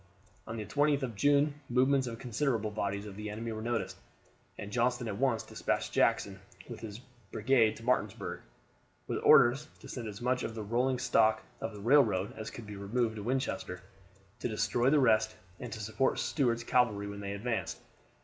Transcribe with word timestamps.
On 0.47 0.57
the 0.57 0.65
20th 0.65 1.03
of 1.03 1.13
June 1.13 1.61
movements 1.69 2.07
of 2.07 2.17
considerable 2.17 2.71
bodies 2.71 3.05
of 3.05 3.15
the 3.15 3.29
enemy 3.29 3.51
were 3.51 3.61
noticed; 3.61 3.97
and 4.57 4.71
Johnston 4.71 5.07
at 5.07 5.19
once 5.19 5.43
despatched 5.43 5.93
Jackson 5.93 6.39
with 6.67 6.79
his 6.79 6.97
brigade 7.31 7.75
to 7.75 7.83
Martinsburg, 7.85 8.39
with 9.05 9.19
orders 9.23 9.67
to 9.79 9.87
send 9.87 10.07
as 10.07 10.19
much 10.19 10.41
of 10.41 10.55
the 10.55 10.63
rolling 10.63 10.97
stock 10.97 11.43
of 11.59 11.73
the 11.75 11.81
railroad 11.81 12.33
as 12.35 12.49
could 12.49 12.65
be 12.65 12.75
removed 12.75 13.17
to 13.17 13.21
Winchester, 13.21 13.83
to 14.39 14.47
destroy 14.49 14.89
the 14.89 14.97
rest, 14.97 15.35
and 15.59 15.71
to 15.71 15.79
support 15.79 16.17
Stuart's 16.17 16.63
cavalry 16.63 17.05
when 17.05 17.19
they 17.19 17.33
advanced. 17.33 17.77